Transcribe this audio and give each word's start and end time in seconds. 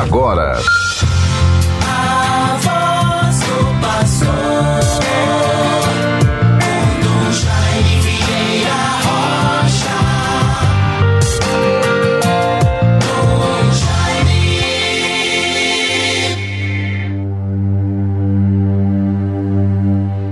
agora. 0.00 0.58
A 1.86 2.58
voz 2.60 3.40
do 3.40 3.74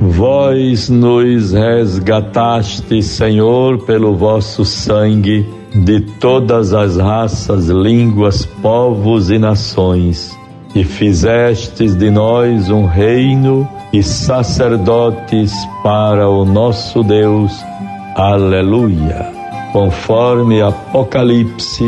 Vós 0.09 0.89
nos 0.89 1.53
resgataste, 1.53 3.03
Senhor, 3.03 3.79
pelo 3.85 4.17
vosso 4.17 4.65
sangue 4.65 5.62
de 5.75 6.01
todas 6.01 6.75
as 6.75 6.97
raças, 6.97 7.69
línguas, 7.69 8.45
povos 8.45 9.31
e 9.31 9.39
nações, 9.39 10.39
e 10.75 10.85
fizestes 10.85 11.95
de 11.95 12.11
nós 12.11 12.71
um 12.71 12.87
reino 12.87 13.69
e 13.93 14.03
sacerdotes 14.03 15.53
para 15.83 16.29
o 16.29 16.45
nosso 16.45 17.03
Deus. 17.03 17.53
Aleluia. 18.17 19.33
Conforme 19.73 20.61
Apocalipse 20.61 21.85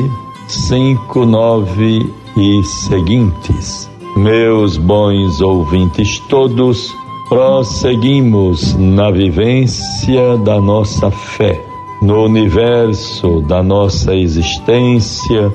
5, 0.48 1.26
9 1.26 2.12
e 2.36 2.62
seguintes. 2.64 3.90
Meus 4.16 4.76
bons 4.76 5.40
ouvintes 5.40 6.20
todos, 6.28 6.94
prosseguimos 7.28 8.74
na 8.78 9.10
vivência 9.10 10.36
da 10.38 10.60
nossa 10.60 11.10
fé 11.10 11.73
no 12.04 12.24
universo 12.24 13.40
da 13.40 13.62
nossa 13.62 14.14
existência, 14.14 15.50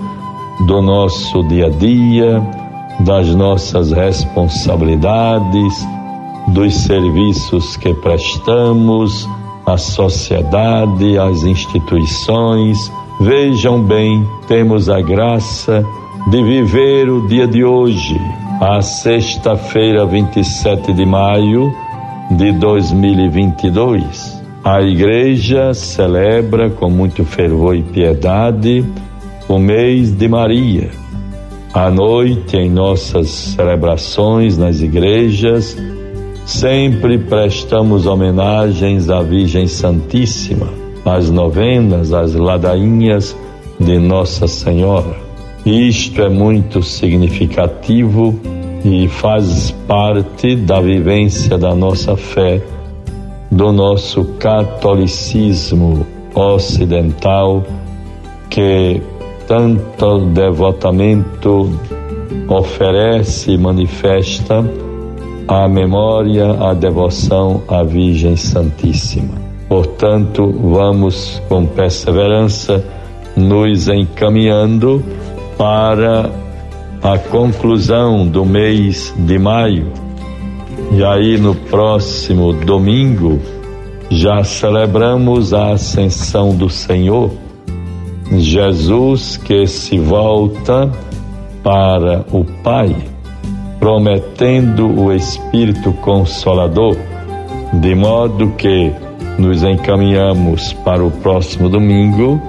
do 0.65 0.81
nosso 0.81 1.43
dia 1.43 1.67
a 1.67 1.69
dia, 1.69 2.41
das 3.01 3.35
nossas 3.35 3.91
responsabilidades, 3.91 5.87
dos 6.47 6.73
serviços 6.73 7.77
que 7.77 7.93
prestamos 7.93 9.29
à 9.63 9.77
sociedade, 9.77 11.19
às 11.19 11.43
instituições. 11.43 12.91
Vejam 13.21 13.83
bem, 13.83 14.27
temos 14.47 14.89
a 14.89 14.99
graça 15.01 15.85
de 16.31 16.41
viver 16.41 17.11
o 17.11 17.27
dia 17.27 17.45
de 17.45 17.63
hoje, 17.63 18.19
a 18.59 18.81
sexta-feira, 18.81 20.03
27 20.03 20.93
de 20.93 21.05
maio 21.05 21.71
de 22.31 22.51
2022 22.53 24.38
a 24.71 24.83
igreja 24.83 25.73
celebra 25.73 26.69
com 26.69 26.91
muito 26.91 27.25
fervor 27.25 27.75
e 27.75 27.81
piedade 27.81 28.85
o 29.47 29.57
mês 29.57 30.11
de 30.11 30.27
Maria. 30.27 30.91
À 31.73 31.89
noite, 31.89 32.55
em 32.55 32.69
nossas 32.69 33.29
celebrações 33.29 34.59
nas 34.59 34.79
igrejas, 34.79 35.75
sempre 36.45 37.17
prestamos 37.17 38.05
homenagens 38.05 39.09
à 39.09 39.23
Virgem 39.23 39.65
Santíssima, 39.65 40.67
às 41.03 41.31
novenas, 41.31 42.13
às 42.13 42.35
ladainhas 42.35 43.35
de 43.79 43.97
Nossa 43.97 44.47
Senhora. 44.47 45.17
Isto 45.65 46.21
é 46.21 46.29
muito 46.29 46.83
significativo 46.83 48.39
e 48.85 49.07
faz 49.07 49.71
parte 49.87 50.55
da 50.55 50.79
vivência 50.79 51.57
da 51.57 51.73
nossa 51.73 52.15
fé 52.15 52.61
do 53.51 53.71
nosso 53.71 54.23
catolicismo 54.39 56.05
ocidental 56.35 57.63
que 58.49 59.01
tanto 59.47 60.25
devotamento 60.27 61.71
oferece 62.47 63.51
e 63.51 63.57
manifesta 63.57 64.63
a 65.47 65.67
memória, 65.67 66.51
a 66.61 66.73
devoção 66.73 67.63
à 67.67 67.83
Virgem 67.83 68.35
Santíssima. 68.35 69.33
Portanto, 69.67 70.51
vamos 70.51 71.41
com 71.49 71.65
perseverança 71.65 72.83
nos 73.35 73.87
encaminhando 73.87 75.03
para 75.57 76.29
a 77.01 77.17
conclusão 77.17 78.27
do 78.27 78.45
mês 78.45 79.13
de 79.17 79.39
maio 79.39 79.91
e 80.91 81.03
aí 81.03 81.37
no 81.37 81.55
próximo 81.55 82.53
domingo 82.53 83.39
já 84.09 84.43
celebramos 84.43 85.53
a 85.53 85.73
ascensão 85.73 86.55
do 86.55 86.69
Senhor, 86.69 87.31
Jesus 88.31 89.37
que 89.37 89.67
se 89.67 89.99
volta 89.99 90.91
para 91.63 92.25
o 92.31 92.43
Pai, 92.63 92.95
prometendo 93.79 94.87
o 94.87 95.13
Espírito 95.13 95.91
Consolador, 95.93 96.97
de 97.73 97.93
modo 97.93 98.49
que 98.57 98.91
nos 99.37 99.63
encaminhamos 99.63 100.73
para 100.73 101.03
o 101.03 101.11
próximo 101.11 101.69
domingo, 101.69 102.41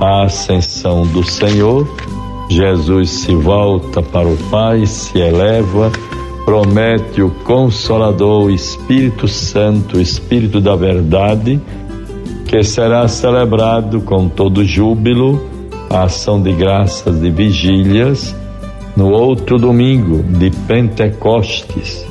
a 0.00 0.24
ascensão 0.24 1.06
do 1.06 1.22
Senhor. 1.24 1.86
Jesus 2.48 3.10
se 3.10 3.34
volta 3.34 4.00
para 4.00 4.26
o 4.26 4.36
Pai, 4.50 4.86
se 4.86 5.18
eleva 5.18 5.90
promete 6.48 7.20
o 7.20 7.28
Consolador, 7.44 8.44
o 8.44 8.50
Espírito 8.50 9.28
Santo, 9.28 9.98
o 9.98 10.00
Espírito 10.00 10.62
da 10.62 10.74
Verdade, 10.74 11.60
que 12.46 12.62
será 12.62 13.06
celebrado 13.06 14.00
com 14.00 14.30
todo 14.30 14.64
júbilo 14.64 15.46
a 15.90 16.04
ação 16.04 16.40
de 16.40 16.50
graças 16.54 17.20
de 17.20 17.28
vigílias 17.28 18.34
no 18.96 19.10
outro 19.10 19.58
domingo 19.58 20.22
de 20.22 20.50
Pentecostes. 20.66 22.06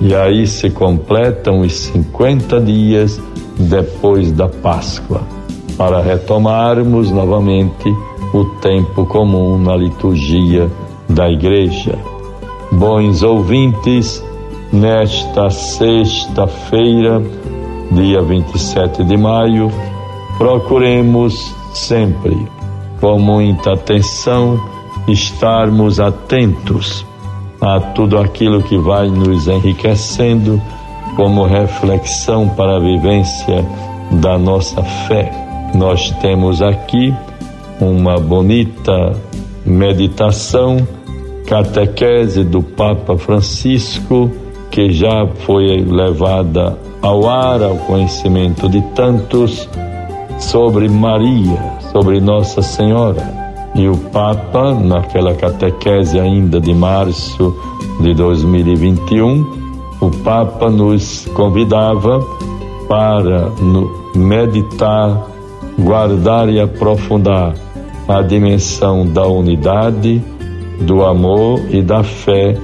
E 0.00 0.14
aí 0.14 0.46
se 0.46 0.70
completam 0.70 1.58
os 1.62 1.72
50 1.72 2.60
dias 2.60 3.20
depois 3.58 4.30
da 4.30 4.46
Páscoa, 4.48 5.22
para 5.76 6.00
retomarmos 6.00 7.10
novamente 7.10 7.92
o 8.32 8.44
tempo 8.60 9.04
comum 9.04 9.58
na 9.58 9.74
liturgia 9.74 10.70
da 11.08 11.28
igreja 11.28 12.13
bons 12.78 13.22
ouvintes, 13.22 14.22
nesta 14.72 15.48
sexta-feira, 15.50 17.22
dia 17.92 18.20
27 18.22 19.04
de 19.04 19.16
maio, 19.16 19.70
procuremos 20.38 21.54
sempre, 21.72 22.48
com 23.00 23.18
muita 23.18 23.74
atenção, 23.74 24.60
estarmos 25.06 26.00
atentos 26.00 27.06
a 27.60 27.80
tudo 27.80 28.18
aquilo 28.18 28.62
que 28.62 28.76
vai 28.76 29.08
nos 29.08 29.46
enriquecendo 29.46 30.60
como 31.16 31.44
reflexão 31.44 32.48
para 32.48 32.76
a 32.76 32.80
vivência 32.80 33.64
da 34.10 34.36
nossa 34.36 34.82
fé. 34.82 35.30
Nós 35.74 36.10
temos 36.20 36.60
aqui 36.60 37.14
uma 37.80 38.16
bonita 38.16 39.12
meditação 39.64 40.86
catequese 41.46 42.42
do 42.42 42.62
Papa 42.62 43.16
Francisco, 43.18 44.30
que 44.70 44.92
já 44.92 45.26
foi 45.44 45.84
levada 45.84 46.78
ao 47.02 47.28
ar, 47.28 47.62
ao 47.62 47.76
conhecimento 47.76 48.68
de 48.68 48.80
tantos, 48.94 49.68
sobre 50.38 50.88
Maria, 50.88 51.78
sobre 51.92 52.20
Nossa 52.20 52.62
Senhora. 52.62 53.22
E 53.74 53.88
o 53.88 53.96
Papa, 53.96 54.72
naquela 54.72 55.34
catequese 55.34 56.18
ainda 56.18 56.60
de 56.60 56.72
março 56.72 57.54
de 58.00 58.14
2021, 58.14 59.64
o 60.00 60.10
Papa 60.22 60.70
nos 60.70 61.26
convidava 61.34 62.20
para 62.88 63.50
meditar, 64.14 65.26
guardar 65.78 66.48
e 66.48 66.60
aprofundar 66.60 67.54
a 68.06 68.22
dimensão 68.22 69.06
da 69.06 69.26
unidade 69.26 70.22
do 70.80 71.04
amor 71.04 71.60
e 71.70 71.82
da 71.82 72.02
fé 72.02 72.56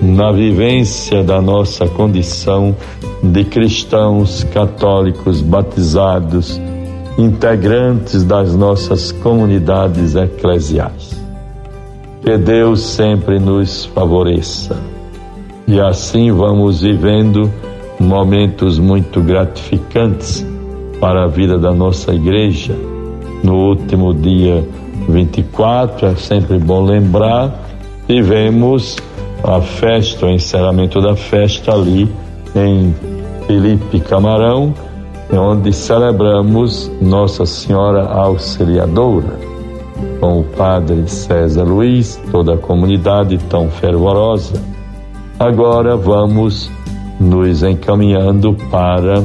na 0.00 0.30
vivência 0.30 1.24
da 1.24 1.40
nossa 1.40 1.86
condição 1.88 2.74
de 3.22 3.44
cristãos 3.44 4.44
católicos 4.44 5.40
batizados, 5.40 6.60
integrantes 7.18 8.22
das 8.22 8.54
nossas 8.54 9.10
comunidades 9.10 10.14
eclesiais. 10.14 11.20
Que 12.22 12.36
Deus 12.36 12.80
sempre 12.80 13.40
nos 13.40 13.86
favoreça 13.86 14.76
e 15.68 15.78
assim 15.78 16.32
vamos 16.32 16.80
vivendo 16.80 17.52
momentos 18.00 18.78
muito 18.78 19.20
gratificantes 19.20 20.46
para 20.98 21.24
a 21.24 21.26
vida 21.26 21.58
da 21.58 21.74
nossa 21.74 22.14
igreja. 22.14 22.74
No 23.42 23.68
último 23.68 24.14
dia 24.14 24.66
24, 25.08 26.06
é 26.06 26.16
sempre 26.16 26.58
bom 26.58 26.84
lembrar, 26.84 27.52
tivemos 28.06 28.96
a 29.42 29.60
festa, 29.60 30.26
o 30.26 30.30
encerramento 30.30 31.00
da 31.00 31.16
festa 31.16 31.72
ali 31.72 32.08
em 32.54 32.94
Felipe 33.46 34.00
Camarão, 34.00 34.74
onde 35.32 35.72
celebramos 35.72 36.90
Nossa 37.00 37.46
Senhora 37.46 38.04
Auxiliadora. 38.04 39.48
com 40.20 40.40
o 40.40 40.44
Padre 40.44 41.08
César 41.08 41.64
Luiz, 41.64 42.20
toda 42.30 42.54
a 42.54 42.58
comunidade 42.58 43.36
tão 43.50 43.68
fervorosa. 43.68 44.62
Agora 45.38 45.96
vamos 45.96 46.70
nos 47.18 47.62
encaminhando 47.62 48.54
para 48.70 49.24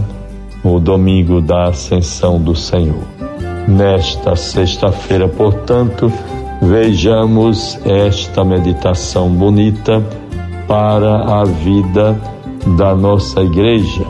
o 0.63 0.79
domingo 0.79 1.41
da 1.41 1.69
Ascensão 1.69 2.39
do 2.39 2.55
Senhor. 2.55 3.22
Nesta 3.67 4.35
sexta-feira, 4.35 5.27
portanto, 5.27 6.11
vejamos 6.61 7.79
esta 7.85 8.43
meditação 8.43 9.29
bonita 9.29 10.03
para 10.67 11.41
a 11.41 11.43
vida 11.45 12.19
da 12.77 12.93
nossa 12.93 13.41
igreja. 13.41 14.05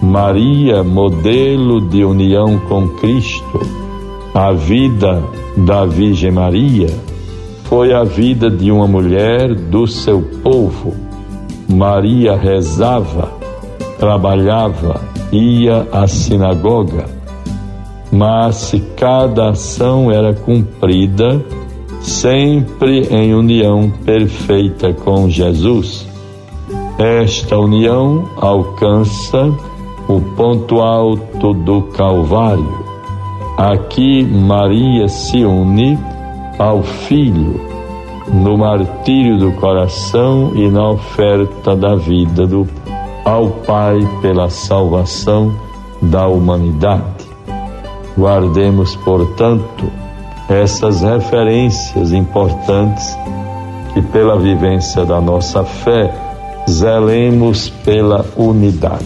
Maria, 0.00 0.84
modelo 0.84 1.80
de 1.80 2.04
união 2.04 2.58
com 2.68 2.88
Cristo, 2.88 3.60
a 4.34 4.52
vida 4.52 5.22
da 5.56 5.84
Virgem 5.86 6.30
Maria 6.30 6.90
foi 7.64 7.92
a 7.92 8.04
vida 8.04 8.50
de 8.50 8.70
uma 8.70 8.86
mulher 8.86 9.54
do 9.54 9.86
seu 9.86 10.22
povo. 10.42 10.94
Maria 11.68 12.36
rezava, 12.36 13.32
trabalhava, 13.98 15.00
ia 15.32 15.88
à 15.90 16.06
sinagoga, 16.06 17.15
mas 18.12 18.56
se 18.56 18.80
cada 18.96 19.50
ação 19.50 20.10
era 20.10 20.32
cumprida 20.32 21.44
sempre 22.00 23.00
em 23.10 23.34
união 23.34 23.90
perfeita 24.04 24.92
com 24.92 25.28
Jesus. 25.28 26.06
Esta 26.98 27.58
união 27.58 28.28
alcança 28.36 29.52
o 30.08 30.20
ponto 30.36 30.80
alto 30.80 31.52
do 31.52 31.82
Calvário 31.82 32.86
Aqui 33.56 34.22
Maria 34.22 35.08
se 35.08 35.42
une 35.42 35.98
ao 36.58 36.82
Filho 36.82 37.58
no 38.30 38.58
martírio 38.58 39.38
do 39.38 39.50
coração 39.52 40.52
e 40.54 40.68
na 40.68 40.90
oferta 40.90 41.74
da 41.74 41.96
vida 41.96 42.46
do, 42.46 42.68
ao 43.24 43.48
Pai 43.48 43.98
pela 44.20 44.50
salvação 44.50 45.56
da 46.02 46.26
humanidade. 46.26 47.26
Guardemos, 48.16 48.96
portanto, 48.96 49.90
essas 50.48 51.02
referências 51.02 52.12
importantes 52.12 53.16
e 53.96 54.02
pela 54.02 54.38
vivência 54.38 55.04
da 55.04 55.20
nossa 55.20 55.64
fé 55.64 56.12
zelemos 56.68 57.68
pela 57.84 58.24
unidade. 58.36 59.04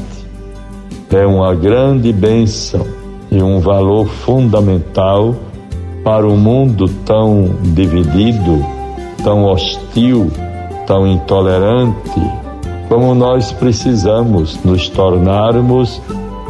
É 1.10 1.26
uma 1.26 1.54
grande 1.54 2.12
bênção 2.12 2.86
e 3.30 3.42
um 3.42 3.60
valor 3.60 4.06
fundamental 4.06 5.34
para 6.04 6.26
um 6.26 6.36
mundo 6.36 6.88
tão 7.04 7.50
dividido, 7.62 8.64
tão 9.22 9.44
hostil, 9.44 10.30
tão 10.86 11.06
intolerante, 11.06 12.20
como 12.88 13.14
nós 13.14 13.52
precisamos 13.52 14.58
nos 14.64 14.88
tornarmos 14.88 16.00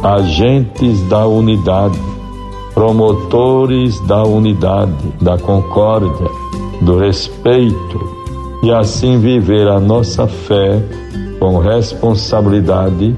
agentes 0.03 1.01
da 1.07 1.27
unidade, 1.27 1.99
promotores 2.73 3.99
da 4.07 4.23
unidade, 4.23 5.13
da 5.21 5.37
concórdia, 5.37 6.29
do 6.81 6.97
respeito 6.97 8.21
e 8.63 8.71
assim 8.71 9.19
viver 9.19 9.67
a 9.67 9.79
nossa 9.79 10.27
fé 10.27 10.81
com 11.39 11.57
responsabilidade 11.57 13.15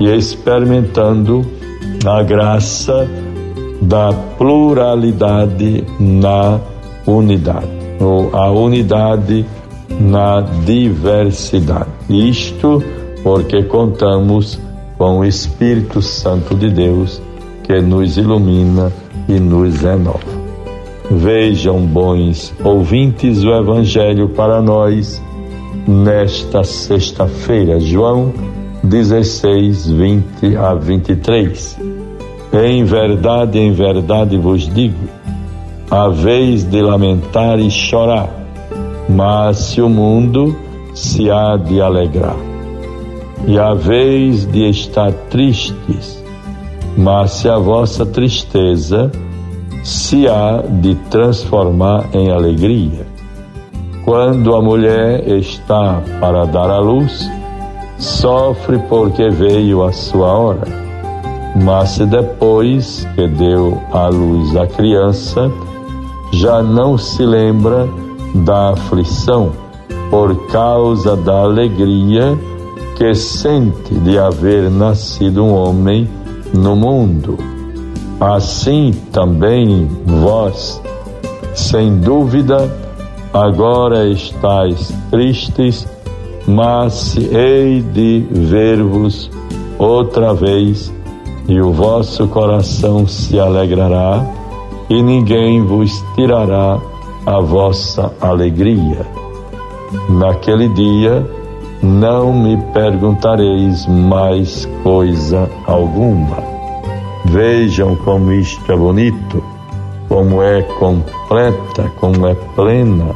e 0.00 0.08
experimentando 0.08 1.44
a 2.06 2.22
graça 2.22 3.08
da 3.82 4.12
pluralidade 4.38 5.84
na 5.98 6.60
unidade, 7.06 7.68
ou 8.00 8.34
a 8.34 8.50
unidade 8.50 9.44
na 9.98 10.40
diversidade. 10.40 11.90
Isto 12.08 12.82
porque 13.22 13.62
contamos 13.64 14.58
com 14.96 15.18
o 15.18 15.24
Espírito 15.24 16.00
Santo 16.00 16.54
de 16.54 16.70
Deus 16.70 17.20
que 17.70 17.80
nos 17.80 18.18
ilumina 18.18 18.90
e 19.28 19.38
nos 19.38 19.80
renova. 19.80 20.18
Vejam, 21.08 21.78
bons 21.86 22.52
ouvintes, 22.64 23.44
o 23.44 23.50
Evangelho 23.52 24.28
para 24.30 24.60
nós 24.60 25.22
nesta 25.86 26.64
sexta-feira. 26.64 27.78
João 27.78 28.34
16, 28.82 29.88
20 29.88 30.56
a 30.56 30.74
23. 30.74 31.78
Em 32.52 32.82
verdade, 32.82 33.60
em 33.60 33.70
verdade 33.70 34.36
vos 34.36 34.68
digo: 34.74 35.08
a 35.88 36.08
vez 36.08 36.64
de 36.64 36.82
lamentar 36.82 37.60
e 37.60 37.70
chorar, 37.70 38.30
mas 39.08 39.58
se 39.58 39.80
o 39.80 39.88
mundo 39.88 40.56
se 40.92 41.30
há 41.30 41.56
de 41.56 41.80
alegrar. 41.80 42.36
E 43.46 43.56
a 43.56 43.74
vez 43.74 44.44
de 44.44 44.68
estar 44.68 45.12
tristes, 45.30 46.19
mas 46.96 47.32
se 47.32 47.48
a 47.48 47.58
vossa 47.58 48.04
tristeza 48.04 49.10
se 49.82 50.28
há 50.28 50.62
de 50.62 50.94
transformar 51.10 52.06
em 52.12 52.30
alegria. 52.30 53.06
Quando 54.04 54.54
a 54.54 54.62
mulher 54.62 55.26
está 55.28 56.02
para 56.20 56.44
dar 56.44 56.70
à 56.70 56.78
luz, 56.78 57.30
sofre 57.98 58.78
porque 58.88 59.28
veio 59.30 59.82
a 59.82 59.92
sua 59.92 60.26
hora. 60.26 60.66
Mas 61.62 61.90
se 61.90 62.06
depois 62.06 63.06
que 63.14 63.26
deu 63.28 63.80
à 63.92 64.08
luz 64.08 64.56
a 64.56 64.66
criança, 64.66 65.50
já 66.32 66.62
não 66.62 66.96
se 66.96 67.24
lembra 67.24 67.88
da 68.34 68.70
aflição 68.70 69.52
por 70.10 70.46
causa 70.48 71.16
da 71.16 71.40
alegria 71.40 72.38
que 72.96 73.14
sente 73.14 73.94
de 73.94 74.18
haver 74.18 74.70
nascido 74.70 75.44
um 75.44 75.54
homem 75.54 76.08
no 76.52 76.76
mundo. 76.76 77.38
Assim 78.20 78.92
também 79.12 79.88
vós, 80.04 80.80
sem 81.54 81.98
dúvida, 81.98 82.70
agora 83.32 84.06
estáis 84.08 84.92
tristes 85.10 85.86
mas 86.46 87.16
hei 87.16 87.80
de 87.80 88.26
ver-vos 88.30 89.30
outra 89.78 90.34
vez, 90.34 90.92
e 91.48 91.60
o 91.60 91.72
vosso 91.72 92.26
coração 92.28 93.06
se 93.06 93.38
alegrará, 93.38 94.26
e 94.88 95.02
ninguém 95.02 95.64
vos 95.64 96.04
tirará 96.14 96.78
a 97.26 97.40
vossa 97.40 98.12
alegria. 98.20 99.06
Naquele 100.08 100.68
dia 100.70 101.24
não 101.82 102.32
me 102.32 102.56
perguntareis 102.72 103.86
mais 103.86 104.66
coisa 104.82 105.48
alguma. 105.66 106.38
Vejam 107.24 107.96
como 107.96 108.32
isto 108.32 108.70
é 108.70 108.76
bonito, 108.76 109.42
como 110.08 110.42
é 110.42 110.62
completa, 110.62 111.90
como 111.98 112.26
é 112.26 112.34
plena 112.54 113.14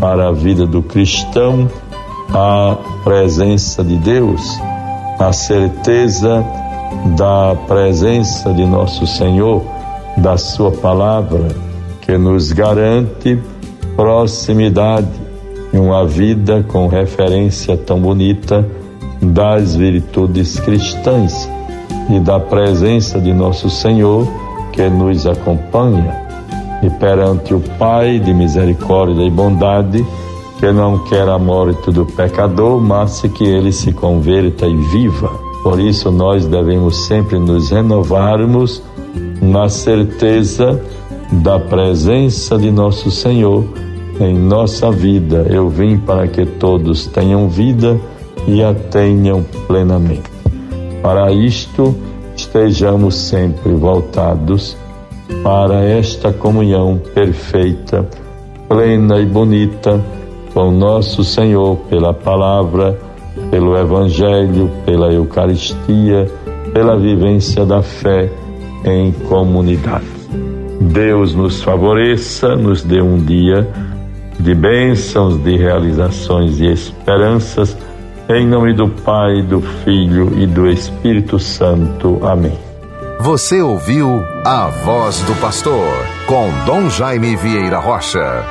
para 0.00 0.28
a 0.28 0.32
vida 0.32 0.66
do 0.66 0.82
cristão 0.82 1.68
a 2.34 2.76
presença 3.04 3.84
de 3.84 3.96
Deus, 3.96 4.58
a 5.18 5.32
certeza 5.32 6.44
da 7.16 7.54
presença 7.66 8.52
de 8.52 8.64
nosso 8.64 9.06
Senhor, 9.06 9.62
da 10.16 10.36
Sua 10.38 10.70
palavra, 10.70 11.48
que 12.00 12.16
nos 12.16 12.52
garante 12.52 13.38
proximidade 13.94 15.21
uma 15.78 16.06
vida 16.06 16.64
com 16.68 16.86
referência 16.86 17.76
tão 17.76 17.98
bonita 17.98 18.66
das 19.20 19.74
virtudes 19.74 20.58
cristãs 20.60 21.48
e 22.10 22.20
da 22.20 22.38
presença 22.38 23.20
de 23.20 23.32
nosso 23.32 23.70
Senhor 23.70 24.26
que 24.72 24.88
nos 24.88 25.26
acompanha. 25.26 26.20
E 26.82 26.90
perante 26.90 27.54
o 27.54 27.60
Pai 27.78 28.18
de 28.18 28.34
misericórdia 28.34 29.22
e 29.22 29.30
bondade, 29.30 30.04
que 30.58 30.72
não 30.72 30.98
quer 31.04 31.28
a 31.28 31.38
morte 31.38 31.90
do 31.90 32.04
pecador, 32.04 32.80
mas 32.80 33.22
que 33.22 33.44
ele 33.44 33.72
se 33.72 33.92
converta 33.92 34.66
e 34.66 34.76
viva. 34.76 35.30
Por 35.62 35.78
isso 35.80 36.10
nós 36.10 36.46
devemos 36.46 37.06
sempre 37.06 37.38
nos 37.38 37.70
renovarmos 37.70 38.82
na 39.40 39.68
certeza 39.68 40.80
da 41.30 41.58
presença 41.58 42.58
de 42.58 42.70
nosso 42.70 43.10
Senhor 43.10 43.64
em 44.24 44.38
nossa 44.38 44.90
vida. 44.90 45.46
Eu 45.50 45.68
vim 45.68 45.98
para 45.98 46.26
que 46.26 46.44
todos 46.46 47.06
tenham 47.06 47.48
vida 47.48 47.98
e 48.46 48.62
a 48.62 48.72
tenham 48.72 49.44
plenamente. 49.66 50.30
Para 51.02 51.32
isto, 51.32 51.94
estejamos 52.36 53.14
sempre 53.14 53.72
voltados 53.72 54.76
para 55.42 55.82
esta 55.82 56.32
comunhão 56.32 57.00
perfeita, 57.14 58.08
plena 58.68 59.18
e 59.20 59.26
bonita 59.26 60.00
com 60.54 60.70
nosso 60.70 61.24
Senhor 61.24 61.76
pela 61.88 62.12
palavra, 62.12 62.98
pelo 63.50 63.76
Evangelho, 63.76 64.70
pela 64.84 65.12
Eucaristia, 65.12 66.30
pela 66.72 66.96
vivência 66.96 67.64
da 67.64 67.82
fé 67.82 68.30
em 68.84 69.12
comunidade. 69.12 70.06
Deus 70.80 71.34
nos 71.34 71.62
favoreça, 71.62 72.54
nos 72.56 72.82
dê 72.82 73.00
um 73.00 73.18
dia 73.18 73.68
de 74.42 74.54
bênçãos, 74.54 75.42
de 75.42 75.56
realizações 75.56 76.60
e 76.60 76.66
esperanças. 76.66 77.76
Em 78.28 78.46
nome 78.46 78.74
do 78.74 78.88
Pai, 78.88 79.42
do 79.42 79.60
Filho 79.60 80.32
e 80.38 80.46
do 80.46 80.68
Espírito 80.68 81.38
Santo. 81.38 82.18
Amém. 82.26 82.58
Você 83.20 83.62
ouviu 83.62 84.22
a 84.44 84.66
voz 84.66 85.20
do 85.20 85.34
pastor 85.36 85.86
com 86.26 86.50
Dom 86.66 86.90
Jaime 86.90 87.36
Vieira 87.36 87.78
Rocha. 87.78 88.44